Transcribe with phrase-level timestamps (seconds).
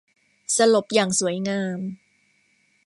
[0.55, 1.79] สลบอย่างสวยงาม